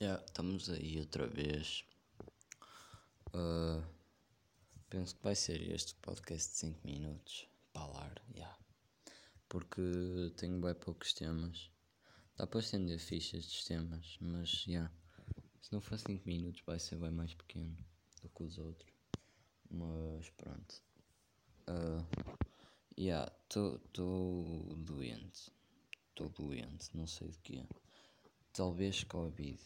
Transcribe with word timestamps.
Yeah, 0.00 0.24
estamos 0.24 0.70
aí 0.70 1.00
outra 1.00 1.26
vez. 1.26 1.84
Uh, 3.34 3.84
penso 4.88 5.16
que 5.16 5.24
vai 5.24 5.34
ser 5.34 5.60
este 5.72 5.96
podcast 5.96 6.52
de 6.52 6.56
5 6.58 6.86
minutos. 6.86 7.48
Falar, 7.72 8.22
yeah. 8.32 8.56
Porque 9.48 9.82
tenho 10.36 10.60
bem 10.60 10.74
poucos 10.74 11.12
temas. 11.12 11.68
Dá 12.36 12.46
para 12.46 12.60
estender 12.60 13.00
fichas 13.00 13.44
de 13.46 13.66
temas, 13.66 14.16
mas 14.20 14.64
yeah. 14.66 14.88
Se 15.60 15.72
não 15.72 15.80
for 15.80 15.98
5 15.98 16.24
minutos 16.24 16.62
vai 16.64 16.78
ser 16.78 16.96
bem 16.96 17.10
mais 17.10 17.34
pequeno 17.34 17.76
do 18.22 18.28
que 18.28 18.44
os 18.44 18.56
outros. 18.56 18.94
Mas 19.68 20.30
pronto. 20.30 20.80
Uh, 21.68 22.06
yeah, 22.96 23.28
estou 23.42 23.80
doente. 24.76 25.50
Estou 26.10 26.28
doente, 26.28 26.96
não 26.96 27.08
sei 27.08 27.30
de 27.30 27.38
quê. 27.38 27.64
Talvez 28.52 29.02
Covid. 29.02 29.58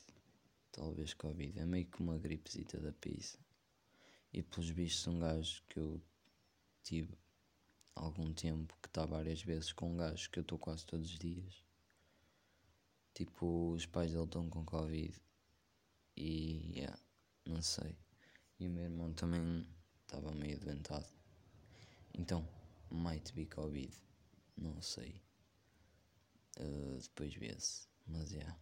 Talvez 0.73 1.15
Covid. 1.15 1.59
É 1.59 1.67
meio 1.67 1.87
que 1.87 2.01
uma 2.01 2.19
gripezita 2.19 2.81
da 2.81 2.93
pizza. 2.93 3.39
E 4.33 4.43
pelos 4.43 4.71
bichos 4.71 5.07
um 5.07 5.19
gajo 5.19 5.63
que 5.69 5.79
eu 5.79 6.03
tive 6.83 7.17
algum 7.95 8.33
tempo, 8.33 8.75
que 8.81 8.89
está 8.89 9.05
várias 9.05 9.43
vezes 9.43 9.73
com 9.73 9.93
um 9.93 9.97
gajo 9.97 10.31
que 10.31 10.39
eu 10.39 10.43
estou 10.43 10.59
quase 10.59 10.87
todos 10.87 11.11
os 11.11 11.19
dias. 11.19 11.63
Tipo, 13.15 13.73
os 13.73 13.85
pais 13.85 14.13
dele 14.13 14.25
estão 14.25 14.49
com 14.49 14.65
Covid. 14.65 15.15
E 16.17 16.73
yeah, 16.75 16.99
não 17.45 17.61
sei. 17.61 17.99
E 18.59 18.67
o 18.67 18.71
meu 18.71 18.85
irmão 18.85 19.13
também 19.13 19.67
estava 20.03 20.33
meio 20.33 20.59
doentado. 20.59 21.07
Então, 22.15 22.49
might 22.91 23.33
be 23.35 23.45
Covid. 23.47 23.95
Não 24.57 24.81
sei. 24.81 25.23
Uh, 26.59 26.99
depois 27.03 27.35
vê-se. 27.35 27.87
Mas 28.07 28.33
é. 28.33 28.37
Yeah. 28.37 28.59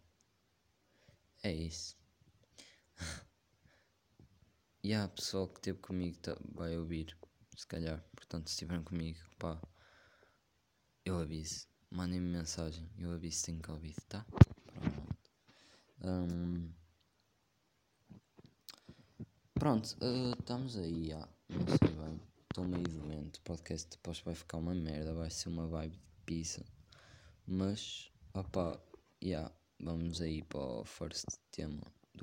É 1.43 1.53
isso. 1.53 2.00
e 4.83 4.95
há 4.95 5.09
pessoal 5.09 5.49
que 5.49 5.59
esteve 5.59 5.79
comigo 5.79 6.19
tá, 6.19 6.37
vai 6.55 6.77
ouvir, 6.77 7.17
se 7.57 7.67
calhar. 7.67 8.03
Portanto, 8.15 8.49
se 8.49 8.55
estiverem 8.55 8.83
comigo, 8.85 9.19
pá, 9.39 9.61
eu 11.05 11.19
aviso. 11.19 11.69
Mandem-me 11.91 12.27
mensagem, 12.31 12.89
eu 12.99 13.13
aviso 13.13 13.47
tenho 13.47 13.61
Covid, 13.63 13.97
tá? 14.09 14.25
Pronto. 14.75 15.17
Um, 16.03 16.73
pronto, 19.55 19.97
uh, 20.01 20.39
estamos 20.39 20.77
aí, 20.77 21.09
já. 21.09 21.29
Não 21.49 21.67
sei 21.67 21.95
bem. 21.97 22.21
Estou 22.49 22.65
meio 22.65 22.89
doente. 22.89 23.39
O 23.41 23.43
podcast 23.43 23.91
depois 23.91 24.21
vai 24.21 24.35
ficar 24.35 24.59
uma 24.59 24.75
merda, 24.75 25.13
vai 25.15 25.31
ser 25.31 25.49
uma 25.49 25.67
vibe 25.67 25.97
de 25.97 26.03
pizza. 26.25 26.65
Mas, 27.47 28.13
opá, 28.35 28.79
já. 29.21 29.29
Yeah 29.29 29.61
vamos 29.83 30.21
aí 30.21 30.43
para 30.43 30.61
o 30.61 30.85
first 30.85 31.27
tema 31.51 31.81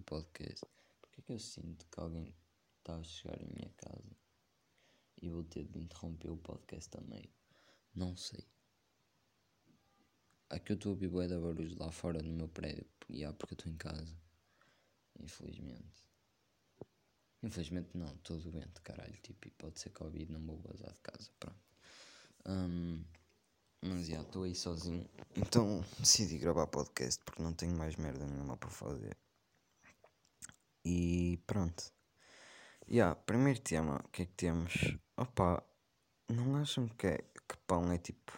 podcast. 0.07 0.65
Porque 1.01 1.19
é 1.19 1.23
que 1.23 1.31
eu 1.33 1.39
sinto 1.39 1.85
que 1.85 1.99
alguém 1.99 2.33
está 2.79 2.95
a 2.95 3.03
chegar 3.03 3.39
em 3.41 3.53
minha 3.53 3.71
casa 3.77 4.15
e 5.21 5.29
vou 5.29 5.43
ter 5.43 5.65
de 5.65 5.77
interromper 5.77 6.31
o 6.31 6.37
podcast 6.37 6.89
também? 6.89 7.29
Não 7.93 8.15
sei. 8.15 8.43
Aqui 10.49 10.71
eu 10.71 10.75
estou 10.75 10.91
a 10.91 10.93
ouvir 10.93 11.09
bué 11.09 11.27
barulhos 11.27 11.75
lá 11.75 11.91
fora 11.91 12.23
do 12.23 12.31
meu 12.31 12.47
prédio. 12.47 12.85
E 13.09 13.25
há 13.25 13.33
porque 13.33 13.53
eu 13.53 13.57
estou 13.57 13.71
em 13.71 13.77
casa. 13.77 14.17
Infelizmente. 15.19 16.07
Infelizmente 17.43 17.97
não, 17.97 18.15
estou 18.15 18.39
doente, 18.39 18.81
caralho. 18.81 19.15
Tipo, 19.21 19.47
e 19.47 19.51
pode 19.51 19.79
ser 19.79 19.89
Covid, 19.89 20.31
não 20.31 20.45
vou 20.45 20.57
vazar 20.59 20.93
de 20.93 21.01
casa. 21.01 21.29
Pronto. 21.39 21.59
Um, 22.45 23.03
mas 23.81 24.07
já, 24.07 24.21
estou 24.21 24.43
aí 24.43 24.55
sozinho. 24.55 25.07
Então 25.35 25.83
decidi 25.99 26.37
gravar 26.37 26.67
podcast 26.67 27.21
porque 27.25 27.41
não 27.41 27.53
tenho 27.53 27.75
mais 27.75 27.95
merda 27.97 28.25
nenhuma 28.25 28.55
para 28.55 28.69
fazer. 28.69 29.17
E 30.89 31.37
pronto. 31.45 31.91
Yeah, 32.89 33.13
primeiro 33.13 33.59
tema, 33.59 33.97
o 34.05 34.07
que 34.07 34.21
é 34.21 34.25
que 34.25 34.31
temos? 34.35 34.97
Opa, 35.17 35.61
não 36.29 36.55
acham 36.55 36.87
que, 36.87 37.07
é, 37.07 37.17
que 37.17 37.57
pão 37.67 37.91
é 37.91 37.97
tipo 37.97 38.31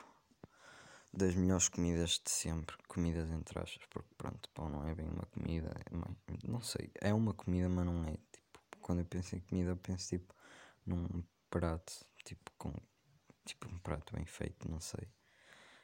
das 1.14 1.36
melhores 1.36 1.70
comidas 1.70 2.20
de 2.26 2.32
sempre? 2.32 2.76
Comidas 2.88 3.30
entre 3.30 3.60
aspas, 3.60 3.86
porque 3.92 4.10
pronto, 4.18 4.50
pão 4.50 4.68
não 4.68 4.88
é 4.88 4.96
bem 4.96 5.08
uma 5.08 5.28
comida, 5.28 5.70
é 5.86 6.48
não 6.48 6.60
sei, 6.60 6.90
é 7.00 7.14
uma 7.14 7.36
comida, 7.36 7.70
mas 7.70 7.86
não 7.86 8.04
é. 8.06 8.18
Tipo, 8.32 8.60
quando 8.82 9.00
eu 9.02 9.06
penso 9.06 9.36
em 9.36 9.42
comida, 9.42 9.70
eu 9.70 9.78
penso 9.78 10.10
tipo 10.10 10.34
num 10.88 11.24
prato, 11.52 12.04
tipo 12.26 12.52
com 12.58 12.74
tipo 13.46 13.70
um 13.70 13.78
prato 13.78 14.16
bem 14.16 14.26
feito, 14.26 14.68
não 14.68 14.80
sei. 14.80 15.08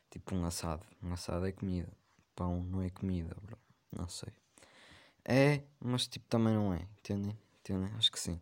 Tipo 0.09 0.34
um 0.34 0.44
assado. 0.46 0.84
Um 1.03 1.14
assado 1.14 1.46
é 1.46 1.52
comida. 1.52 1.96
Pão 2.36 2.64
não 2.64 2.82
é 2.82 2.90
comida, 2.90 3.36
bro. 3.40 3.58
Não 3.92 4.08
sei. 4.08 4.34
É, 5.25 5.63
mas 5.80 6.08
tipo 6.08 6.28
também 6.30 6.53
não 6.53 6.74
é. 6.74 6.88
Entendem? 7.00 7.38
Entendem? 7.59 7.91
Acho 7.97 8.12
que 8.12 8.19
sim. 8.19 8.40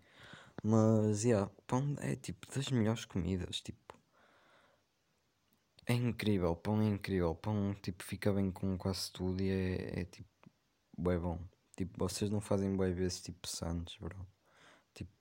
Mas, 0.64 1.24
yeah, 1.26 1.52
pão 1.68 1.96
é 2.02 2.16
tipo 2.16 2.48
das 2.54 2.70
melhores 2.70 3.06
comidas. 3.06 3.62
Tipo, 3.62 3.96
é 5.86 5.94
incrível. 5.94 6.56
Pão 6.56 6.82
é 6.82 6.86
incrível. 6.86 7.36
Pão, 7.36 7.74
tipo, 7.82 8.04
fica 8.04 8.32
bem 8.34 8.52
com 8.52 8.78
quase 8.78 9.12
tudo 9.12 9.42
e 9.42 9.50
é, 9.50 10.02
é 10.02 10.06
tipo, 10.06 10.30
é 11.12 11.18
bom. 11.18 11.40
Tipo, 11.76 11.98
vocês 12.00 12.30
não 12.30 12.42
fazem 12.42 12.76
bem 12.78 12.94
vezes 12.94 13.22
tipo 13.22 13.48
santos, 13.48 13.98
bro. 14.00 14.16
Tipo, 14.94 15.12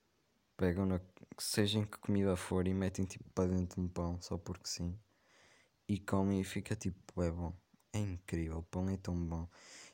pegam 0.57 0.87
na. 0.87 1.01
Seja 1.39 1.79
em 1.79 1.85
que 1.87 1.99
comida 1.99 2.37
for 2.37 2.67
e 2.69 2.75
metem 2.75 3.05
tipo 3.07 3.29
para 3.33 3.49
dentro 3.51 3.81
de 3.81 3.87
um 3.87 3.89
pão 3.89 4.21
só 4.21 4.39
porque 4.39 4.69
sim 4.69 4.99
e 5.89 5.99
come 5.99 6.41
e 6.41 6.45
fica 6.45 6.75
tipo, 6.77 7.23
é 7.23 7.31
bom. 7.31 7.53
É 7.93 7.99
incrível, 7.99 8.63
pão 8.71 8.89
é 8.89 8.97
tão 8.97 9.15
bom. 9.15 9.47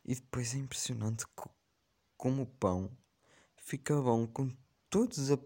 E 0.05 0.15
depois 0.15 0.55
é 0.55 0.59
impressionante 0.59 1.27
como 2.19 2.45
pão 2.45 2.91
fica 3.57 3.95
bom 4.01 4.27
com 4.27 4.51
todos, 4.91 5.31
a, 5.31 5.39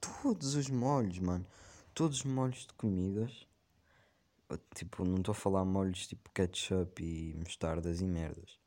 todos 0.00 0.54
os 0.54 0.70
molhos, 0.70 1.18
mano. 1.18 1.44
Todos 1.92 2.18
os 2.18 2.24
molhos 2.24 2.66
de 2.66 2.72
comidas. 2.74 3.46
Tipo, 4.74 5.04
não 5.04 5.16
estou 5.16 5.32
a 5.32 5.34
falar 5.34 5.64
molhos 5.64 6.06
tipo 6.06 6.30
ketchup 6.30 7.02
e 7.02 7.34
mostardas 7.34 8.00
e 8.00 8.06
merdas. 8.06 8.58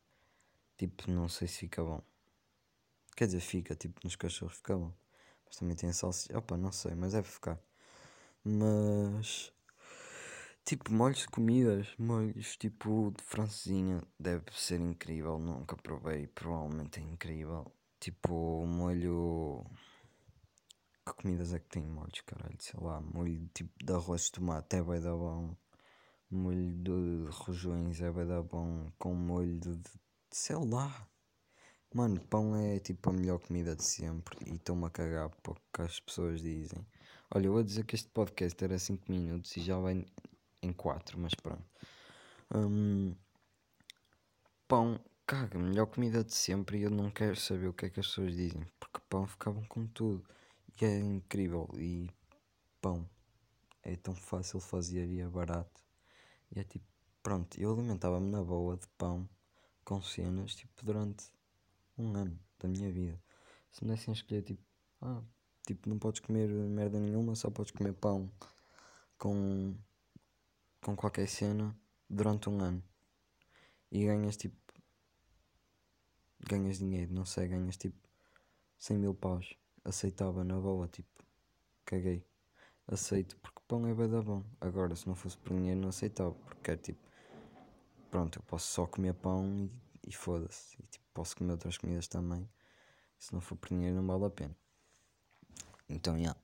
Tipo, 0.77 1.09
não 1.09 1.29
sei 1.29 1.47
se 1.47 1.59
fica 1.59 1.83
bom. 1.83 2.01
Quer 3.15 3.27
dizer, 3.27 3.39
fica, 3.39 3.75
tipo, 3.75 4.01
nos 4.03 4.15
cachorros 4.15 4.57
fica 4.57 4.75
bom. 4.75 4.91
Mas 5.45 5.55
também 5.55 5.75
tem 5.75 5.93
salsicha. 5.93 6.37
Opa, 6.37 6.57
não 6.57 6.71
sei, 6.71 6.93
mas 6.95 7.13
deve 7.13 7.27
ficar. 7.27 7.59
Mas 8.43 9.53
Tipo, 10.65 10.91
molhos 10.91 11.19
de 11.19 11.27
comidas, 11.27 11.93
molhos 11.99 12.57
tipo 12.57 13.13
de 13.15 13.23
francesinha, 13.23 14.01
deve 14.19 14.45
ser 14.51 14.81
incrível, 14.81 15.37
nunca 15.37 15.77
provei, 15.77 16.25
provavelmente 16.25 16.99
é 16.99 17.03
incrível. 17.03 17.71
Tipo, 17.99 18.65
molho. 18.65 19.63
Que 21.05 21.13
comidas 21.13 21.53
é 21.53 21.59
que 21.59 21.69
tem 21.69 21.83
molhos, 21.83 22.19
caralho? 22.21 22.57
Sei 22.59 22.79
lá, 22.81 22.99
molho 22.99 23.47
tipo 23.53 23.71
de 23.79 23.93
arroz 23.93 24.23
de 24.25 24.31
tomate 24.31 24.77
é 24.77 24.83
bem 24.83 24.99
da 24.99 25.15
bom. 25.15 25.55
Molho 26.31 26.73
de 26.83 27.29
rojões 27.29 28.01
é 28.01 28.11
bem 28.11 28.25
da 28.25 28.41
bom. 28.41 28.91
Com 28.97 29.13
molho 29.13 29.59
de, 29.59 29.79
sei 30.31 30.55
lá. 30.55 31.07
Mano, 31.93 32.19
pão 32.21 32.55
é 32.55 32.79
tipo 32.79 33.11
a 33.11 33.13
melhor 33.13 33.39
comida 33.39 33.75
de 33.75 33.83
sempre 33.83 34.37
e 34.49 34.55
estou-me 34.55 34.85
a 34.85 34.89
cagar 34.89 35.29
para 35.29 35.53
o 35.53 35.55
que 35.71 35.81
as 35.83 35.99
pessoas 35.99 36.41
dizem. 36.41 36.83
Olha, 37.33 37.47
eu 37.47 37.53
vou 37.53 37.63
dizer 37.63 37.85
que 37.85 37.95
este 37.95 38.09
podcast 38.09 38.63
era 38.63 38.79
5 38.79 39.11
minutos 39.11 39.55
e 39.57 39.61
já 39.61 39.77
vai 39.79 40.05
em 40.65 40.73
4, 40.73 41.19
mas 41.19 41.33
pronto. 41.35 41.63
Um, 42.53 43.15
pão, 44.67 44.99
caga, 45.25 45.57
melhor 45.57 45.87
comida 45.87 46.23
de 46.23 46.33
sempre 46.33 46.79
e 46.79 46.83
eu 46.83 46.89
não 46.89 47.09
quero 47.09 47.35
saber 47.35 47.67
o 47.67 47.73
que 47.73 47.85
é 47.85 47.89
que 47.89 47.99
as 47.99 48.07
pessoas 48.07 48.35
dizem, 48.35 48.65
porque 48.79 48.99
pão 49.09 49.25
ficavam 49.27 49.63
com 49.65 49.87
tudo 49.87 50.23
e 50.81 50.85
é 50.85 50.99
incrível. 50.99 51.69
E 51.75 52.09
pão 52.81 53.07
é 53.83 53.95
tão 53.95 54.15
fácil 54.15 54.59
fazer 54.59 55.07
e 55.09 55.21
é 55.21 55.27
barato. 55.27 55.83
E 56.55 56.59
é 56.59 56.63
tipo, 56.63 56.85
pronto, 57.23 57.59
eu 57.59 57.73
alimentava-me 57.73 58.29
na 58.31 58.43
boa 58.43 58.77
de 58.77 58.87
pão 58.97 59.27
com 59.83 60.01
cenas 60.01 60.55
tipo 60.55 60.83
durante 60.83 61.31
um 61.97 62.15
ano 62.15 62.39
da 62.59 62.67
minha 62.67 62.91
vida. 62.91 63.19
Se 63.71 63.83
me 63.83 63.91
dessem 63.91 64.11
a 64.13 64.15
escolher, 64.15 64.41
tipo, 64.41 64.63
ah, 65.01 65.21
tipo, 65.65 65.89
não 65.89 65.99
podes 65.99 66.21
comer 66.21 66.49
merda 66.49 66.99
nenhuma, 66.99 67.35
só 67.35 67.49
podes 67.49 67.71
comer 67.71 67.93
pão 67.93 68.31
com 69.17 69.75
com 70.85 70.95
qualquer 70.95 71.27
cena 71.27 71.75
durante 72.07 72.47
um 72.47 72.61
ano 72.61 72.83
e 73.91 74.05
ganhas 74.05 74.37
tipo. 74.37 74.55
ganhas 76.47 76.77
dinheiro, 76.77 77.11
não 77.11 77.25
sei, 77.25 77.47
ganhas 77.47 77.75
tipo 77.75 77.97
100 78.77 78.99
mil 78.99 79.15
paus. 79.15 79.55
Aceitava 79.83 80.43
na 80.43 80.59
boa, 80.59 80.87
tipo, 80.87 81.25
caguei. 81.85 82.23
Aceito 82.87 83.35
porque 83.37 83.59
pão 83.67 83.87
é 83.87 83.95
bem 83.95 84.07
da 84.07 84.21
bom. 84.21 84.43
Agora, 84.61 84.95
se 84.95 85.07
não 85.07 85.15
fosse 85.15 85.37
por 85.39 85.57
dinheiro, 85.57 85.81
não 85.81 85.89
aceitava 85.89 86.33
porque 86.33 86.69
é 86.69 86.77
tipo, 86.77 87.01
pronto, 88.11 88.37
eu 88.37 88.43
posso 88.43 88.71
só 88.71 88.85
comer 88.85 89.15
pão 89.15 89.43
e, 90.05 90.09
e 90.09 90.13
foda-se. 90.13 90.77
E 90.79 90.85
tipo, 90.85 91.05
posso 91.15 91.35
comer 91.35 91.53
outras 91.53 91.79
comidas 91.79 92.07
também. 92.07 92.47
Se 93.17 93.33
não 93.33 93.41
for 93.41 93.55
por 93.55 93.69
dinheiro, 93.69 93.95
não 93.95 94.05
vale 94.05 94.25
a 94.25 94.29
pena. 94.29 94.55
Então, 95.89 96.13
já. 96.13 96.19
Yeah. 96.19 96.39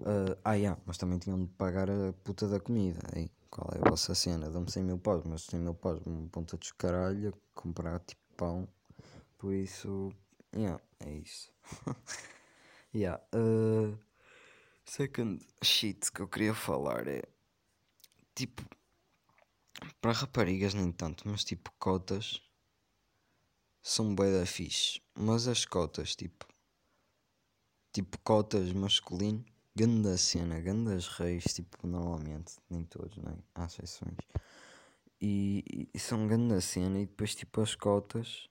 Uh, 0.00 0.38
ah, 0.44 0.54
yeah, 0.54 0.80
mas 0.86 0.96
também 0.96 1.18
tinham 1.18 1.44
de 1.44 1.50
pagar 1.54 1.90
a 1.90 2.12
puta 2.22 2.46
da 2.46 2.60
comida. 2.60 3.00
Aí. 3.16 3.28
Qual 3.50 3.68
é 3.74 3.78
a 3.78 3.90
vossa 3.90 4.14
cena? 4.14 4.50
Dão-me 4.50 4.70
100 4.70 4.82
mil 4.84 4.98
paus, 4.98 5.24
mas 5.24 5.44
100 5.44 5.60
mil 5.60 5.74
paus, 5.74 6.04
uma 6.06 6.28
ponta 6.28 6.56
de 6.56 6.72
caralho, 6.74 7.34
comprar 7.54 7.98
tipo 8.00 8.20
pão 8.36 8.68
Por 9.38 9.54
isso, 9.54 10.12
yeah, 10.54 10.82
é 11.00 11.12
isso. 11.12 11.52
yeah, 12.94 13.22
uh, 13.34 13.98
second 14.84 15.44
shit 15.62 16.10
que 16.12 16.20
eu 16.20 16.28
queria 16.28 16.54
falar 16.54 17.06
é 17.08 17.22
tipo 18.34 18.62
para 20.00 20.12
raparigas 20.12 20.74
nem 20.74 20.92
tanto, 20.92 21.28
mas 21.28 21.44
tipo 21.44 21.72
cotas 21.78 22.42
são 23.82 24.14
bué 24.14 24.32
da 24.38 24.46
fixe. 24.46 25.00
Mas 25.14 25.48
as 25.48 25.64
cotas, 25.64 26.14
tipo 26.14 26.46
tipo 27.92 28.18
cotas 28.20 28.72
masculino, 28.72 29.44
ganda 29.78 30.16
cena, 30.16 30.58
gandas 30.58 31.06
reis, 31.06 31.44
tipo 31.44 31.86
normalmente, 31.86 32.56
nem 32.68 32.82
todos, 32.82 33.16
nem 33.18 33.32
é? 33.32 33.38
há 33.54 33.64
exceções. 33.64 34.16
E, 35.20 35.88
e 35.94 35.98
são 36.00 36.26
ganda 36.26 36.60
cena 36.60 36.98
e 36.98 37.06
depois 37.06 37.32
tipo 37.32 37.60
as 37.60 37.76
cotas 37.76 38.48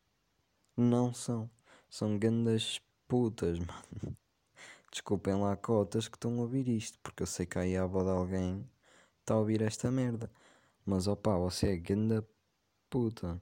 não 0.75 1.13
são. 1.13 1.49
São 1.89 2.17
grandes 2.17 2.79
putas, 3.09 3.59
mano. 3.59 4.17
Desculpem 4.89 5.35
lá 5.35 5.57
cotas 5.57 6.07
que 6.07 6.15
estão 6.15 6.37
a 6.37 6.41
ouvir 6.43 6.69
isto, 6.69 6.97
porque 7.03 7.23
eu 7.23 7.27
sei 7.27 7.45
que 7.45 7.59
aí 7.59 7.75
a 7.75 7.83
avó 7.83 8.03
de 8.03 8.09
alguém 8.09 8.65
está 9.19 9.33
a 9.33 9.39
ouvir 9.39 9.61
esta 9.61 9.91
merda. 9.91 10.31
Mas 10.85 11.07
opá, 11.07 11.37
você 11.37 11.73
é 11.73 11.77
ganda 11.77 12.25
puta, 12.89 13.41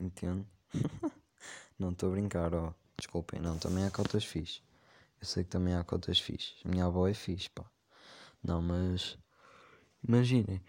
entende? 0.00 0.46
não 1.78 1.90
estou 1.90 2.08
a 2.08 2.12
brincar, 2.12 2.54
ó. 2.54 2.72
Desculpem, 2.96 3.40
não, 3.40 3.58
também 3.58 3.84
há 3.84 3.90
cotas 3.90 4.24
fixe. 4.24 4.62
Eu 5.20 5.26
sei 5.26 5.44
que 5.44 5.50
também 5.50 5.74
há 5.74 5.84
cotas 5.84 6.18
fixe. 6.18 6.54
Minha 6.64 6.86
avó 6.86 7.08
é 7.08 7.14
fixe, 7.14 7.50
pá. 7.50 7.64
Não, 8.42 8.62
mas. 8.62 9.18
Imaginem. 10.06 10.62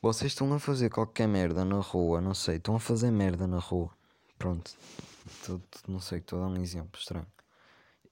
Vocês 0.00 0.32
estão 0.32 0.52
a 0.52 0.58
fazer 0.58 0.90
qualquer 0.90 1.28
merda 1.28 1.64
na 1.64 1.80
rua, 1.80 2.20
não 2.20 2.34
sei, 2.34 2.56
estão 2.56 2.74
a 2.74 2.80
fazer 2.80 3.10
merda 3.12 3.46
na 3.46 3.58
rua. 3.58 3.90
Pronto. 4.36 4.76
Tô, 5.46 5.60
não 5.88 6.00
sei, 6.00 6.18
estou 6.18 6.40
a 6.40 6.42
dar 6.42 6.48
um 6.48 6.60
exemplo 6.60 6.98
estranho. 6.98 7.26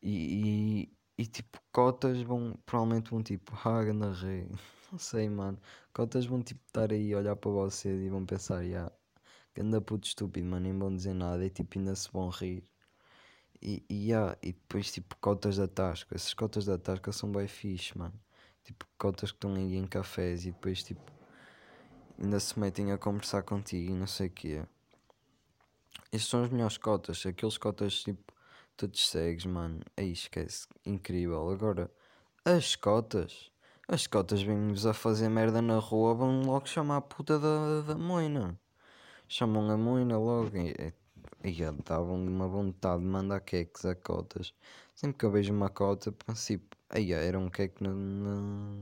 E, 0.03 0.89
e, 1.19 1.23
e, 1.23 1.27
tipo, 1.27 1.61
cotas 1.73 2.21
vão, 2.23 2.57
provavelmente 2.65 3.11
vão 3.11 3.23
tipo, 3.23 3.53
ah, 3.65 3.83
na 3.93 4.13
rei. 4.13 4.49
Não 4.93 4.99
sei, 4.99 5.29
mano. 5.29 5.59
Cotas 5.93 6.27
vão 6.27 6.43
tipo 6.43 6.61
estar 6.67 6.93
aí 6.93 7.13
a 7.13 7.19
olhar 7.19 7.37
para 7.37 7.51
vocês 7.51 8.01
e 8.03 8.09
vão 8.09 8.27
pensar, 8.27 8.63
yeah, 8.63 8.93
ganda 9.55 9.81
puto 9.81 10.07
estúpido, 10.09 10.47
mano, 10.47 10.65
nem 10.65 10.79
vão 10.79 10.95
dizer 10.95 11.15
nada 11.15 11.45
e 11.45 11.51
tipo 11.51 11.79
ainda 11.79 11.95
se 11.95 12.11
vão 12.13 12.29
rir. 12.29 12.65
E, 13.63 13.85
e, 13.89 14.09
yeah, 14.09 14.37
e 14.43 14.53
depois 14.53 14.93
tipo 14.93 15.17
cotas 15.17 15.57
da 15.57 15.69
tasca. 15.69 16.15
Essas 16.15 16.35
cotas 16.35 16.65
da 16.65 16.79
tasca 16.79 17.13
são 17.13 17.31
bem 17.31 17.47
fixe, 17.47 17.97
mano. 17.97 18.15
Tipo, 18.65 18.87
cotas 18.99 19.31
que 19.31 19.37
estão 19.37 19.55
aí 19.55 19.77
em 19.77 19.87
cafés 19.87 20.45
e 20.45 20.53
depois 20.53 20.83
tipo 20.83 21.11
ainda 22.19 22.39
se 22.39 22.59
metem 22.59 22.93
a 22.93 22.99
conversar 22.99 23.43
contigo 23.43 23.93
e 23.93 23.95
não 23.95 24.07
sei 24.07 24.27
o 24.29 24.31
que 24.31 24.63
estes 26.13 26.29
são 26.29 26.43
os 26.43 26.51
melhores 26.51 26.77
cotas, 26.77 27.25
aqueles 27.25 27.57
cotas 27.57 28.03
tipo 28.03 28.33
todos 28.77 29.09
cegues, 29.09 29.47
mano. 29.47 29.81
Aí 29.97 30.13
esquece, 30.13 30.67
incrível. 30.85 31.51
Agora, 31.51 31.91
as 32.45 32.75
cotas, 32.75 33.51
as 33.87 34.07
cotas 34.07 34.43
vêm-nos 34.43 34.87
a 34.87 34.95
fazer 34.95 35.29
merda 35.29 35.63
na 35.63 35.79
rua, 35.79 36.15
vão 36.15 36.43
logo 36.43 36.67
chamar 36.67 36.97
a 36.97 37.01
puta 37.01 37.39
da, 37.39 37.83
da 37.83 37.95
moina. 37.95 38.59
Chamam 39.29 39.71
a 39.71 39.77
moina 39.77 40.19
logo. 40.19 40.57
E, 40.57 40.93
e, 41.45 41.63
e 41.63 41.73
davam 41.85 42.17
uma 42.17 42.49
vontade 42.49 43.03
de 43.03 43.09
mandar 43.09 43.41
queques 43.41 43.85
a 43.85 43.95
cotas. 43.95 44.55
Sempre 44.95 45.19
que 45.19 45.25
eu 45.25 45.31
vejo 45.31 45.53
uma 45.53 45.71
cota, 45.71 46.15
tipo, 46.35 46.77
aí 46.91 47.13
era 47.13 47.39
um 47.39 47.49
queque 47.49 47.83
na, 47.83 47.95
na, 47.95 48.73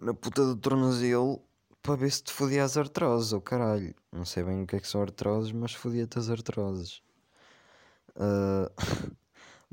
na 0.00 0.14
puta 0.14 0.44
do 0.44 0.56
tornozelo 0.56 1.42
para 1.82 1.96
ver 1.96 2.10
se 2.10 2.22
te 2.24 2.32
fodia 2.32 2.64
as 2.64 2.76
artroses, 2.76 3.32
ou 3.32 3.38
oh, 3.38 3.42
caralho. 3.42 3.94
Não 4.12 4.24
sei 4.24 4.44
bem 4.44 4.62
o 4.62 4.66
que 4.66 4.76
é 4.76 4.80
que 4.80 4.88
são 4.88 5.02
artroses, 5.02 5.52
mas 5.52 5.74
fodia-te 5.74 6.18
as 6.18 6.30
artroses. 6.30 7.02
Uh... 8.16 8.70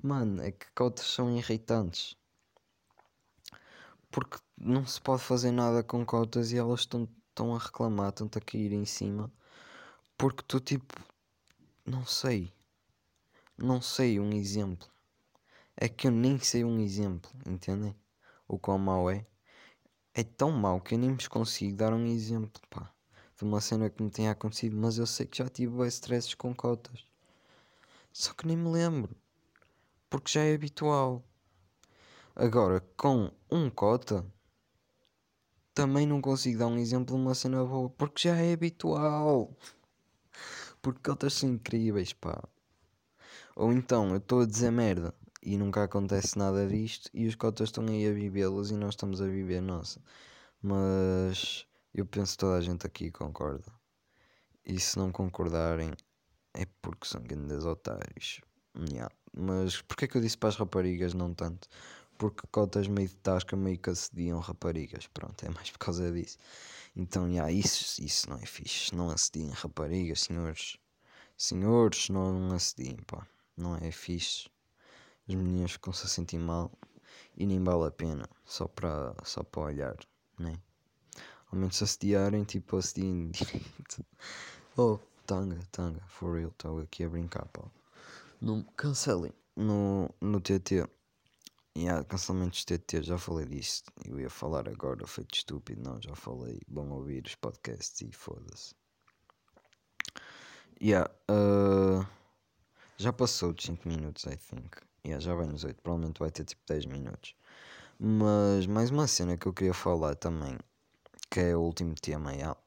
Mano, 0.01 0.41
é 0.41 0.51
que 0.51 0.65
cotas 0.73 1.05
são 1.05 1.35
irritantes. 1.35 2.15
Porque 4.11 4.37
não 4.57 4.85
se 4.85 4.99
pode 5.01 5.21
fazer 5.21 5.51
nada 5.51 5.83
com 5.83 6.05
cotas 6.05 6.51
e 6.51 6.57
elas 6.57 6.81
estão 6.81 7.07
a 7.55 7.59
reclamar, 7.59 8.09
estão 8.09 8.29
a 8.33 8.41
cair 8.41 8.71
em 8.71 8.85
cima. 8.85 9.31
Porque 10.19 10.43
tu, 10.45 10.59
tipo, 10.59 11.01
não 11.85 12.05
sei. 12.05 12.51
Não 13.57 13.81
sei 13.81 14.19
um 14.19 14.33
exemplo. 14.33 14.85
É 15.77 15.87
que 15.87 16.07
eu 16.07 16.11
nem 16.11 16.37
sei 16.37 16.65
um 16.65 16.77
exemplo, 16.81 17.31
entendem? 17.47 17.95
O 18.45 18.59
quão 18.59 18.77
mau 18.77 19.09
é 19.09 19.25
é 20.13 20.21
tão 20.21 20.51
mau 20.51 20.81
que 20.81 20.95
eu 20.95 20.99
nem 20.99 21.13
vos 21.13 21.29
consigo 21.29 21.77
dar 21.77 21.93
um 21.93 22.05
exemplo, 22.05 22.61
pá, 22.69 22.93
de 23.37 23.45
uma 23.45 23.61
cena 23.61 23.89
que 23.89 24.03
me 24.03 24.09
tenha 24.09 24.31
acontecido, 24.31 24.75
mas 24.75 24.97
eu 24.97 25.07
sei 25.07 25.25
que 25.25 25.37
já 25.37 25.47
tive 25.47 25.77
bem 25.77 25.87
stresses 25.87 26.33
com 26.33 26.53
cotas. 26.53 27.05
Só 28.11 28.33
que 28.33 28.45
nem 28.45 28.57
me 28.57 28.69
lembro, 28.69 29.15
porque 30.09 30.33
já 30.33 30.43
é 30.43 30.53
habitual. 30.53 31.23
Agora, 32.35 32.81
com 32.97 33.31
um 33.49 33.69
cota, 33.69 34.25
também 35.73 36.05
não 36.05 36.19
consigo 36.19 36.59
dar 36.59 36.67
um 36.67 36.77
exemplo 36.77 37.15
de 37.15 37.21
uma 37.21 37.33
cena 37.33 37.63
boa, 37.63 37.89
porque 37.91 38.27
já 38.27 38.35
é 38.35 38.51
habitual. 38.51 39.55
Porque 40.81 41.01
cotas 41.03 41.33
são 41.33 41.49
incríveis, 41.49 42.13
pá. 42.13 42.41
Ou 43.55 43.71
então, 43.73 44.11
eu 44.11 44.17
estou 44.17 44.41
a 44.41 44.45
dizer 44.45 44.71
merda 44.71 45.13
e 45.41 45.57
nunca 45.57 45.83
acontece 45.83 46.37
nada 46.37 46.67
disto 46.67 47.09
e 47.13 47.27
os 47.27 47.35
cotas 47.35 47.69
estão 47.69 47.85
aí 47.87 48.07
a 48.07 48.13
vivê-los 48.13 48.71
e 48.71 48.75
nós 48.75 48.93
estamos 48.93 49.21
a 49.21 49.27
viver 49.27 49.61
nossa. 49.61 50.01
Mas 50.61 51.65
eu 51.93 52.05
penso 52.05 52.33
que 52.33 52.37
toda 52.39 52.57
a 52.57 52.61
gente 52.61 52.85
aqui 52.85 53.11
concorda. 53.11 53.71
E 54.65 54.79
se 54.79 54.97
não 54.97 55.11
concordarem 55.11 55.93
é 56.53 56.65
porque 56.81 57.07
são 57.07 57.21
grandes 57.21 57.65
otários. 57.65 58.41
Yeah. 58.91 59.13
Mas 59.35 59.81
porquê 59.81 60.07
que 60.07 60.17
eu 60.17 60.21
disse 60.21 60.37
para 60.37 60.49
as 60.49 60.55
raparigas 60.55 61.13
não 61.13 61.33
tanto? 61.33 61.67
Porque 62.19 62.45
cotas 62.51 62.87
meio 62.87 63.07
de 63.07 63.15
tasca 63.15 63.55
meio 63.55 63.79
que 63.79 63.89
acediam 63.89 64.39
raparigas. 64.39 65.07
Pronto, 65.07 65.43
é 65.43 65.49
mais 65.49 65.71
por 65.71 65.79
causa 65.79 66.11
disso. 66.11 66.37
Então, 66.95 67.27
yeah, 67.27 67.51
isso, 67.51 67.99
isso 68.03 68.29
não 68.29 68.37
é 68.37 68.45
fixe. 68.45 68.95
Não 68.95 69.09
acediem 69.09 69.49
raparigas, 69.49 70.21
senhores. 70.21 70.77
Senhores, 71.35 72.09
não 72.09 72.51
acediem, 72.51 72.97
pá. 73.07 73.25
Não 73.57 73.75
é 73.75 73.89
fixe 73.89 74.47
as 75.29 75.35
meninas 75.35 75.73
ficam-se 75.73 76.05
a 76.05 76.09
sentir 76.09 76.39
mal 76.39 76.71
e 77.37 77.45
nem 77.45 77.63
vale 77.63 77.85
a 77.85 77.91
pena, 77.91 78.27
só 78.43 78.67
para 78.67 79.13
só 79.23 79.43
para 79.43 79.61
olhar, 79.61 79.95
né? 80.39 80.59
Ao 81.51 81.57
menos 81.57 81.77
se 81.77 81.83
assediarem, 81.83 82.43
tipo 82.43 82.77
assediem 82.77 83.29
direito. 83.31 84.03
oh, 84.75 84.97
tanga, 85.27 85.59
tanga, 85.71 86.01
for 86.07 86.35
real, 86.35 86.49
estou 86.49 86.79
aqui 86.79 87.03
a 87.03 87.09
brincar, 87.09 87.45
pá. 87.49 87.61
Não 88.41 88.63
cancelem 88.75 89.31
no, 89.55 90.09
no 90.19 90.41
TT. 90.41 90.87
E 91.79 91.87
há 91.87 92.03
cancelamentos 92.03 92.65
TT, 92.65 93.03
já 93.03 93.17
falei 93.17 93.45
disso. 93.45 93.83
Eu 94.03 94.19
ia 94.19 94.29
falar 94.29 94.67
agora, 94.67 95.07
feito 95.07 95.33
estúpido, 95.33 95.81
não, 95.81 95.97
já 96.01 96.13
falei. 96.13 96.59
Bom 96.67 96.89
ouvir 96.89 97.25
os 97.25 97.35
podcasts 97.35 98.01
e 98.01 98.11
foda-se. 98.11 98.75
Yeah, 100.81 101.09
uh, 101.31 102.05
já 102.97 103.13
passou 103.13 103.53
de 103.53 103.63
5 103.63 103.87
minutos, 103.87 104.25
I 104.25 104.35
think. 104.35 104.77
Yeah, 105.05 105.23
já 105.23 105.33
vai 105.33 105.47
nos 105.47 105.63
8, 105.63 105.81
provavelmente 105.81 106.19
vai 106.19 106.29
ter 106.29 106.43
tipo 106.43 106.61
10 106.67 106.85
minutos. 106.85 107.33
Mas 107.97 108.67
mais 108.67 108.91
uma 108.91 109.07
cena 109.07 109.37
que 109.37 109.47
eu 109.47 109.53
queria 109.53 109.73
falar 109.73 110.15
também, 110.15 110.57
que 111.31 111.39
é 111.39 111.55
o 111.55 111.61
último 111.61 111.95
tema, 111.95 112.33
yeah. 112.33 112.59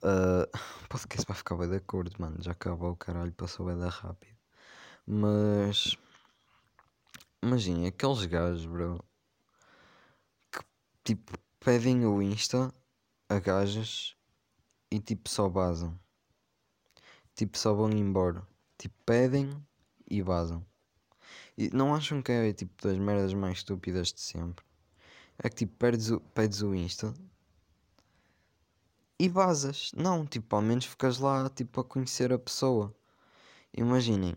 Uh, 0.00 0.46
o 0.84 0.88
podcast 0.88 1.26
vai 1.26 1.36
ficar 1.36 1.56
bem 1.56 1.68
de 1.68 1.76
acordo, 1.78 2.14
mano. 2.20 2.36
Já 2.40 2.52
acabou 2.52 2.92
o 2.92 2.96
caralho, 2.96 3.32
passou 3.32 3.66
bem 3.66 3.76
da 3.76 3.88
rápido. 3.88 4.38
Mas 5.04 5.98
imagina 7.42 7.88
aqueles 7.88 8.24
gajos, 8.24 8.66
bro, 8.66 9.04
que 10.50 10.60
tipo 11.04 11.38
pedem 11.60 12.06
o 12.06 12.22
Insta 12.22 12.72
a 13.28 13.38
gajas 13.38 14.16
e 14.90 14.98
tipo 14.98 15.28
só 15.28 15.48
basam. 15.48 15.98
Tipo 17.34 17.58
só 17.58 17.74
vão 17.74 17.90
embora. 17.90 18.46
Tipo 18.78 18.94
pedem 19.04 19.50
e 20.10 20.22
vazam. 20.22 20.64
E 21.56 21.70
não 21.70 21.94
acham 21.94 22.22
que 22.22 22.32
é 22.32 22.52
tipo 22.52 22.74
das 22.82 22.98
merdas 22.98 23.34
mais 23.34 23.58
estúpidas 23.58 24.12
de 24.12 24.20
sempre? 24.20 24.64
É 25.38 25.48
que 25.48 25.56
tipo, 25.56 25.76
perdes 25.76 26.10
o, 26.10 26.20
pedes 26.20 26.62
o 26.62 26.74
Insta 26.74 27.12
e 29.18 29.28
vazas. 29.28 29.92
Não, 29.96 30.24
tipo, 30.26 30.54
ao 30.56 30.62
menos 30.62 30.84
ficas 30.84 31.18
lá 31.18 31.48
tipo 31.50 31.80
a 31.80 31.84
conhecer 31.84 32.32
a 32.32 32.38
pessoa. 32.38 32.94
Imaginem, 33.76 34.36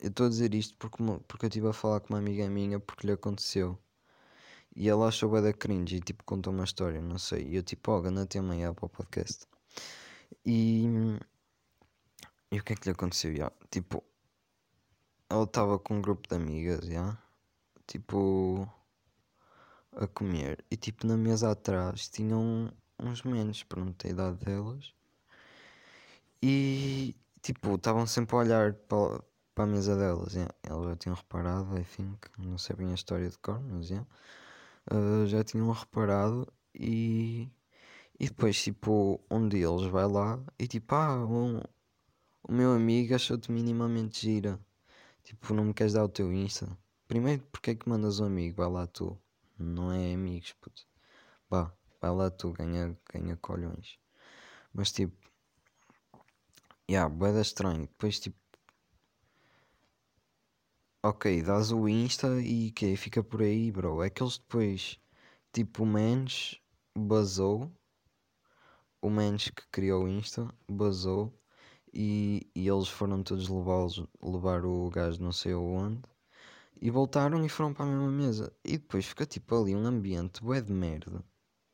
eu 0.00 0.08
estou 0.10 0.26
a 0.26 0.28
dizer 0.28 0.54
isto 0.54 0.76
porque, 0.78 1.02
porque 1.26 1.46
eu 1.46 1.48
estive 1.48 1.68
a 1.68 1.72
falar 1.72 2.00
com 2.00 2.14
uma 2.14 2.18
amiga 2.18 2.48
minha 2.48 2.78
porque 2.80 3.06
lhe 3.06 3.12
aconteceu. 3.12 3.78
E 4.76 4.88
ela 4.88 5.08
achou 5.08 5.30
bem 5.30 5.42
da 5.42 5.52
cringe 5.52 5.96
e 5.96 6.00
tipo 6.00 6.22
contou 6.24 6.52
uma 6.52 6.64
história, 6.64 7.00
não 7.00 7.18
sei. 7.18 7.48
E 7.48 7.56
eu 7.56 7.62
tipo, 7.62 7.90
ó, 7.90 7.98
oh, 7.98 8.02
ganda 8.02 8.26
tema 8.26 8.54
aí 8.54 8.60
para 8.74 8.86
o 8.86 8.88
podcast. 8.88 9.46
E, 10.44 10.84
e 12.50 12.58
o 12.60 12.64
que 12.64 12.72
é 12.74 12.76
que 12.76 12.84
lhe 12.86 12.92
aconteceu? 12.92 13.32
Yeah, 13.32 13.54
tipo, 13.70 14.04
ela 15.28 15.44
estava 15.44 15.78
com 15.78 15.96
um 15.98 16.02
grupo 16.02 16.28
de 16.28 16.34
amigas, 16.36 16.86
já, 16.86 17.18
tipo, 17.86 18.68
a 19.92 20.06
comer. 20.06 20.64
E 20.70 20.76
tipo, 20.76 21.06
na 21.06 21.16
mesa 21.16 21.50
atrás 21.50 22.08
tinham 22.08 22.72
uns 22.98 23.22
menos, 23.22 23.62
pronto, 23.64 24.06
a 24.06 24.10
idade 24.10 24.44
delas. 24.44 24.94
E 26.42 27.14
tipo, 27.42 27.74
estavam 27.74 28.06
sempre 28.06 28.36
a 28.36 28.38
olhar 28.40 28.74
para, 28.74 29.22
para 29.58 29.64
a 29.64 29.66
mesa 29.66 29.96
delas. 29.96 30.34
Yeah. 30.34 30.54
Elas 30.62 30.86
já 30.90 30.96
tinham 30.96 31.16
reparado, 31.16 31.76
I 31.76 31.82
think, 31.82 32.28
não 32.38 32.56
sei 32.56 32.76
bem 32.76 32.92
a 32.92 32.94
história 32.94 33.28
de 33.28 33.36
cor, 33.38 33.60
mas 33.60 33.90
yeah. 33.90 34.06
uh, 34.92 35.26
já 35.26 35.42
tinham 35.42 35.68
reparado 35.72 36.46
e, 36.72 37.50
e 38.20 38.28
depois, 38.28 38.62
tipo, 38.62 39.20
um 39.28 39.48
deles 39.48 39.82
vai 39.90 40.06
lá 40.06 40.38
e 40.60 40.68
tipo, 40.68 40.94
ah, 40.94 41.26
um, 41.26 41.60
o 42.44 42.52
meu 42.52 42.72
amigo 42.72 43.16
achou-te 43.16 43.50
minimamente 43.50 44.20
gira. 44.20 44.60
Tipo, 45.24 45.52
não 45.52 45.64
me 45.64 45.74
queres 45.74 45.94
dar 45.94 46.04
o 46.04 46.08
teu 46.08 46.32
Insta? 46.32 46.68
Primeiro, 47.08 47.42
porque 47.50 47.72
é 47.72 47.74
que 47.74 47.88
mandas 47.88 48.20
um 48.20 48.26
amigo? 48.26 48.58
Vai 48.58 48.70
lá 48.70 48.86
tu. 48.86 49.18
Não 49.58 49.90
é 49.90 50.14
amigos, 50.14 50.52
puto. 50.60 50.86
Vá, 51.50 51.72
vai 52.00 52.12
lá 52.12 52.30
tu, 52.30 52.52
ganha, 52.52 52.96
ganha 53.12 53.36
colhões. 53.38 53.98
Mas 54.72 54.92
tipo, 54.92 55.16
yeah, 56.88 57.08
boeda 57.12 57.40
estranho. 57.40 57.80
Depois 57.88 58.20
tipo, 58.20 58.38
ok, 61.02 61.42
dás 61.42 61.72
o 61.72 61.88
Insta 61.88 62.40
e 62.40 62.70
que 62.72 62.96
fica 62.96 63.22
por 63.22 63.42
aí, 63.42 63.70
bro. 63.72 64.02
É 64.02 64.10
que 64.10 64.22
eles 64.22 64.38
depois, 64.38 64.98
tipo, 65.52 65.82
o 65.84 65.86
Mens 65.86 66.60
basou. 66.96 67.70
O 69.02 69.10
Mens 69.10 69.50
que 69.50 69.66
criou 69.70 70.04
o 70.04 70.08
Insta 70.08 70.52
basou 70.68 71.32
e, 71.92 72.50
e 72.54 72.68
eles 72.68 72.88
foram 72.88 73.22
todos 73.22 73.48
levá-los, 73.48 74.04
levar 74.22 74.64
o 74.64 74.90
gajo 74.90 75.22
não 75.22 75.32
sei 75.32 75.52
aonde 75.52 76.02
e 76.80 76.90
voltaram 76.90 77.44
e 77.44 77.48
foram 77.48 77.74
para 77.74 77.84
a 77.84 77.88
mesma 77.88 78.10
mesa. 78.10 78.52
E 78.64 78.78
depois 78.78 79.06
fica 79.06 79.26
tipo 79.26 79.54
ali 79.56 79.74
um 79.74 79.86
ambiente 79.86 80.42
bué 80.42 80.60
de 80.60 80.72
merda, 80.72 81.24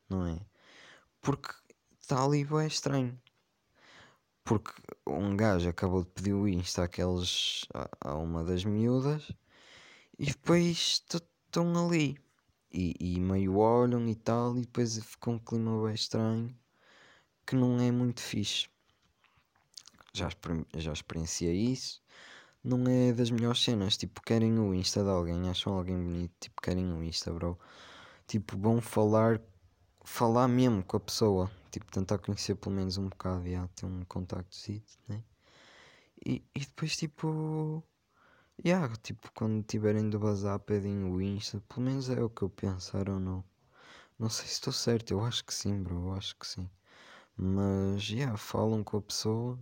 não 0.09 0.25
é? 0.27 0.39
Porque 1.21 1.49
está 1.99 2.23
ali 2.23 2.45
bué 2.45 2.67
estranho. 2.67 3.19
Porque 4.45 4.71
um 5.05 5.35
gajo 5.35 5.67
acabou 5.69 6.03
de 6.03 6.09
pedir 6.11 6.33
o 6.33 6.47
Insta 6.47 6.83
àqueles, 6.85 7.65
a, 7.73 7.89
a 8.11 8.15
uma 8.15 8.45
das 8.45 8.63
miúdas 8.63 9.29
e 10.17 10.27
depois 10.27 11.03
estão 11.09 11.85
ali. 11.85 12.17
E, 12.71 12.93
e, 12.99 13.19
meio 13.19 13.57
olham 13.57 14.07
e 14.07 14.15
tal, 14.15 14.57
e 14.57 14.61
depois 14.61 14.97
fica 15.03 15.29
um 15.29 15.39
clima 15.39 15.85
bem 15.85 15.95
estranho 15.95 16.55
que 17.45 17.55
não 17.55 17.79
é 17.79 17.91
muito 17.91 18.21
fixe. 18.21 18.67
Já, 20.13 20.29
já 20.77 20.93
experienciei 20.93 21.71
isso 21.71 22.01
não 22.65 22.83
é 22.87 23.13
das 23.13 23.29
melhores 23.29 23.63
cenas. 23.63 23.95
Tipo, 23.95 24.21
querem 24.21 24.59
o 24.59 24.73
Insta 24.73 25.03
de 25.03 25.09
alguém, 25.09 25.49
acham 25.49 25.73
alguém 25.73 25.97
bonito, 25.97 26.33
tipo, 26.39 26.61
querem 26.61 26.91
o 26.91 27.03
Insta, 27.03 27.31
bro. 27.31 27.57
Tipo, 28.27 28.57
vão 28.57 28.81
falar, 28.81 29.39
falar 30.05 30.47
mesmo 30.47 30.83
com 30.83 30.97
a 30.97 30.99
pessoa. 30.99 31.51
Tipo, 31.71 31.91
tentar 31.91 32.17
conhecer 32.19 32.55
pelo 32.55 32.75
menos 32.75 32.97
um 32.97 33.09
bocado, 33.09 33.49
já, 33.49 33.67
ter 33.69 33.85
um 33.85 34.05
contacto, 34.05 34.57
né? 35.07 35.23
E, 36.25 36.43
e 36.55 36.59
depois, 36.61 36.95
tipo, 36.95 37.83
yeah, 38.65 38.93
tipo, 38.97 39.31
quando 39.33 39.63
tiverem 39.63 40.09
de 40.09 40.17
bazar, 40.17 40.59
pedem 40.59 41.03
o 41.03 41.21
Insta. 41.21 41.61
Pelo 41.67 41.81
menos 41.81 42.09
é 42.09 42.21
o 42.23 42.29
que 42.29 42.43
eu 42.43 42.49
pensar 42.49 43.09
ou 43.09 43.19
não. 43.19 43.43
Não 44.19 44.29
sei 44.29 44.45
se 44.47 44.53
estou 44.53 44.73
certo, 44.73 45.11
eu 45.11 45.23
acho 45.25 45.45
que 45.45 45.53
sim, 45.53 45.83
bro, 45.83 46.09
eu 46.09 46.13
acho 46.13 46.37
que 46.37 46.47
sim. 46.47 46.69
Mas, 47.37 48.09
yeah, 48.09 48.37
falam 48.37 48.83
com 48.83 48.97
a 48.97 49.01
pessoa 49.01 49.59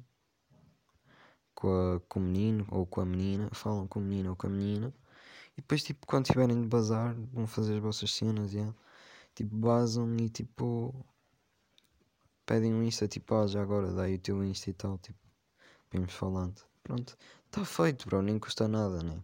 com, 1.63 1.95
a, 1.95 1.99
com 2.09 2.19
o 2.19 2.23
menino 2.23 2.65
ou 2.69 2.85
com 2.85 3.01
a 3.01 3.05
menina, 3.05 3.49
falam 3.53 3.87
com 3.87 3.99
o 3.99 4.03
menino 4.03 4.31
ou 4.31 4.35
com 4.35 4.47
a 4.47 4.49
menina, 4.49 4.93
e 5.57 5.61
depois, 5.61 5.83
tipo, 5.83 6.05
quando 6.07 6.25
tiverem 6.25 6.61
de 6.61 6.67
bazar, 6.67 7.15
vão 7.31 7.47
fazer 7.47 7.75
as 7.75 7.81
vossas 7.81 8.11
cenas, 8.13 8.53
yeah. 8.53 8.73
Tipo, 9.35 9.55
basam 9.55 10.15
e 10.17 10.29
tipo, 10.29 10.93
pedem 12.45 12.73
um 12.73 12.83
Insta, 12.83 13.07
tipo, 13.07 13.35
ah, 13.35 13.47
já 13.47 13.61
agora 13.61 13.91
dá 13.91 14.03
aí 14.03 14.15
o 14.15 14.19
teu 14.19 14.43
Insta 14.43 14.69
e 14.69 14.73
tal, 14.73 14.97
tipo, 14.99 15.19
vimos 15.91 16.13
falando. 16.13 16.61
Pronto, 16.83 17.17
está 17.45 17.63
feito, 17.65 18.07
bro, 18.07 18.21
nem 18.21 18.39
custa 18.39 18.67
nada, 18.67 19.01
né? 19.03 19.21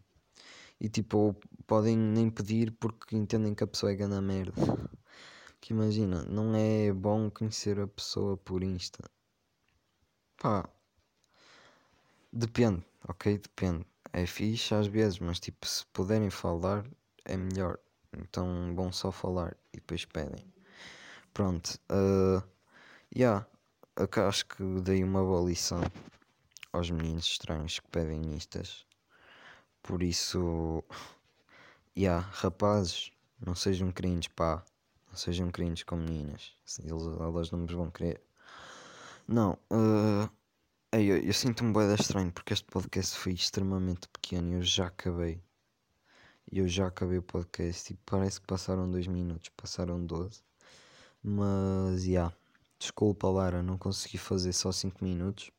E 0.80 0.90
tipo, 0.90 1.36
podem 1.68 1.98
nem 1.98 2.30
pedir 2.30 2.72
porque 2.74 3.16
entendem 3.16 3.54
que 3.54 3.64
a 3.64 3.68
pessoa 3.68 3.92
é 3.92 3.96
gana 3.96 4.22
merda. 4.22 4.54
Que 5.62 5.74
imagina, 5.74 6.24
não 6.24 6.56
é 6.56 6.94
bom 6.94 7.30
conhecer 7.30 7.82
a 7.82 7.88
pessoa 7.88 8.38
por 8.38 8.64
Insta. 8.64 9.04
Pá, 10.38 10.70
Depende, 12.32 12.86
ok? 13.08 13.38
Depende. 13.38 13.86
É 14.14 14.26
fixe 14.26 14.74
às 14.74 14.88
vezes, 14.88 15.20
mas 15.20 15.40
tipo, 15.40 15.66
se 15.68 15.86
puderem 15.88 16.30
falar, 16.30 16.86
é 17.26 17.36
melhor. 17.36 17.80
Então 18.18 18.74
vão 18.76 18.92
só 18.92 19.12
falar 19.12 19.56
e 19.74 19.78
depois 19.78 20.06
pedem. 20.06 20.46
Pronto. 21.34 21.80
Uh, 21.92 22.44
yeah, 23.16 23.46
acho 24.28 24.46
que 24.46 24.64
dei 24.82 25.04
uma 25.04 25.24
boa 25.24 25.48
lição 25.48 25.82
aos 26.74 26.90
meninos 26.90 27.26
estranhos 27.26 27.80
que 27.80 27.88
pedem 27.90 28.36
istas. 28.36 28.86
Por 29.82 30.04
isso, 30.04 30.84
yeah, 31.98 32.28
rapazes, 32.32 33.12
não 33.40 33.56
sejam 33.56 33.92
cringes, 33.92 34.28
pá. 34.28 34.64
Não 35.10 35.18
sejam 35.18 35.50
cringes 35.50 35.84
com 35.84 35.96
meninas. 35.96 36.54
Eles, 36.80 37.04
elas 37.20 37.52
não 37.52 37.66
vos 37.66 37.76
vão 37.76 37.90
querer. 37.90 38.22
Não, 39.28 39.54
uh, 39.72 40.30
eu, 40.92 41.18
eu 41.18 41.34
sinto-me 41.34 41.74
bem 41.74 41.94
estranho 41.96 42.32
porque 42.32 42.54
este 42.54 42.66
podcast 42.66 43.18
foi 43.18 43.34
extremamente 43.34 44.08
pequeno 44.10 44.50
e 44.50 44.54
eu 44.56 44.62
já 44.62 44.88
acabei. 44.88 45.42
E 46.52 46.60
eu 46.60 46.68
já 46.68 46.88
acabei 46.88 47.18
o 47.20 47.24
podcast 47.24 47.94
e 47.94 47.98
parece 47.98 48.42
que 48.42 48.48
passaram 48.48 48.90
2 48.90 49.08
minutos, 49.08 49.50
passaram 49.56 50.04
12. 50.04 50.42
Mas, 51.24 52.04
já. 52.04 52.10
Yeah. 52.10 52.36
Desculpa, 52.80 53.28
Lara, 53.30 53.62
não 53.62 53.78
consegui 53.78 54.18
fazer 54.18 54.54
só 54.54 54.72
5 54.72 55.04
minutos. 55.04 55.52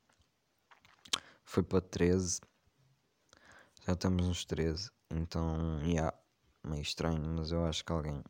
Foi 1.44 1.62
para 1.62 1.80
13. 1.80 2.40
Já 3.86 3.92
estamos 3.92 4.26
nos 4.26 4.44
13. 4.44 4.90
Então, 5.10 5.78
já. 5.80 5.86
Yeah, 5.86 6.18
meio 6.64 6.82
estranho, 6.82 7.22
mas 7.28 7.52
eu 7.52 7.64
acho 7.64 7.84
que 7.84 7.92
alguém 7.92 8.22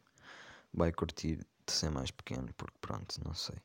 vai 0.73 0.93
curtir 0.93 1.37
de 1.67 1.73
ser 1.73 1.91
mais 1.91 2.11
pequeno, 2.11 2.53
porque 2.55 2.79
pronto, 2.81 3.17
não 3.25 3.35
sei. 3.35 3.57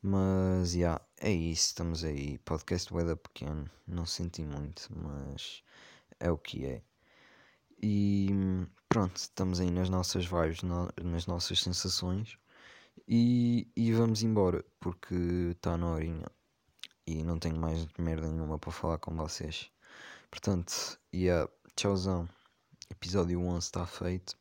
Mas, 0.00 0.70
já, 0.72 0.78
yeah, 0.78 1.06
é 1.20 1.30
isso, 1.30 1.66
estamos 1.68 2.04
aí. 2.04 2.38
Podcast 2.38 2.92
Weather 2.92 3.16
pequeno, 3.16 3.70
não 3.86 4.06
senti 4.06 4.44
muito, 4.44 4.88
mas 4.96 5.62
é 6.18 6.30
o 6.30 6.38
que 6.38 6.66
é. 6.66 6.82
E 7.82 8.28
pronto, 8.88 9.16
estamos 9.16 9.60
aí 9.60 9.70
nas 9.70 9.88
nossas 9.88 10.26
vibes, 10.26 10.62
nas 11.02 11.26
nossas 11.26 11.60
sensações. 11.60 12.38
E, 13.08 13.68
e 13.76 13.92
vamos 13.92 14.22
embora, 14.22 14.64
porque 14.80 15.14
está 15.52 15.76
na 15.76 15.88
horinha. 15.88 16.26
E 17.06 17.22
não 17.24 17.38
tenho 17.38 17.56
mais 17.56 17.86
merda 17.98 18.28
nenhuma 18.28 18.58
para 18.58 18.72
falar 18.72 18.98
com 18.98 19.14
vocês. 19.16 19.70
Portanto, 20.30 20.98
yeah, 21.14 21.50
tchauzão. 21.76 22.28
Episódio 22.90 23.40
11 23.40 23.58
está 23.58 23.86
feito. 23.86 24.36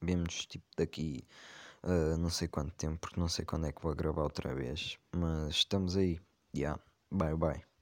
Vemos 0.00 0.46
tipo 0.46 0.66
daqui 0.76 1.26
Uh, 1.84 2.16
não 2.16 2.30
sei 2.30 2.48
quanto 2.48 2.72
tempo, 2.72 2.98
porque 2.98 3.20
não 3.20 3.28
sei 3.28 3.44
quando 3.44 3.66
é 3.66 3.72
que 3.72 3.82
vou 3.82 3.94
gravar 3.94 4.22
outra 4.22 4.54
vez. 4.54 4.98
Mas 5.14 5.56
estamos 5.56 5.96
aí. 5.96 6.18
Yeah. 6.56 6.80
Bye 7.10 7.36
bye. 7.36 7.73